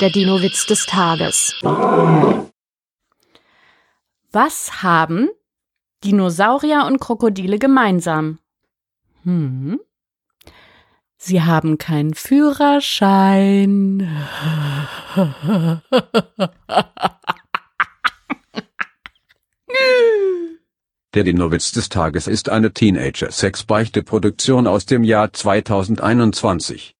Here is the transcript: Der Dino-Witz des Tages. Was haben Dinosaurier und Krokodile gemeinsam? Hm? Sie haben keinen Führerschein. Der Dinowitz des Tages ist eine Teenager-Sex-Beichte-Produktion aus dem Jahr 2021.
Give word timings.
Der 0.00 0.10
Dino-Witz 0.10 0.66
des 0.66 0.84
Tages. 0.84 1.54
Was 4.30 4.82
haben 4.82 5.30
Dinosaurier 6.04 6.84
und 6.86 7.00
Krokodile 7.00 7.58
gemeinsam? 7.58 8.38
Hm? 9.24 9.80
Sie 11.16 11.42
haben 11.42 11.78
keinen 11.78 12.12
Führerschein. 12.12 14.06
Der 21.14 21.24
Dinowitz 21.24 21.72
des 21.72 21.88
Tages 21.88 22.26
ist 22.26 22.50
eine 22.50 22.74
Teenager-Sex-Beichte-Produktion 22.74 24.66
aus 24.66 24.84
dem 24.84 25.02
Jahr 25.02 25.32
2021. 25.32 26.94